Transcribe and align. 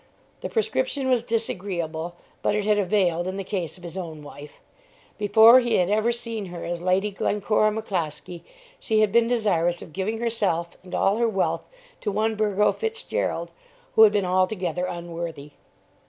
The 0.39 0.49
prescription 0.49 1.11
was 1.11 1.23
disagreeable, 1.23 2.15
but 2.41 2.55
it 2.55 2.65
had 2.65 2.79
availed 2.79 3.27
in 3.27 3.37
the 3.37 3.43
case 3.43 3.77
of 3.77 3.83
his 3.83 3.95
own 3.95 4.23
wife. 4.23 4.53
Before 5.19 5.59
he 5.59 5.75
had 5.75 5.91
ever 5.91 6.11
seen 6.11 6.47
her 6.47 6.65
as 6.65 6.81
Lady 6.81 7.11
Glencora 7.11 7.69
McCloskie 7.69 8.41
she 8.79 9.01
had 9.01 9.11
been 9.11 9.27
desirous 9.27 9.83
of 9.83 9.93
giving 9.93 10.17
herself 10.17 10.75
and 10.81 10.95
all 10.95 11.17
her 11.17 11.29
wealth 11.29 11.67
to 11.99 12.11
one 12.11 12.33
Burgo 12.33 12.71
Fitzgerald, 12.71 13.51
who 13.93 14.01
had 14.01 14.11
been 14.11 14.25
altogether 14.25 14.85
unworthy. 14.85 15.51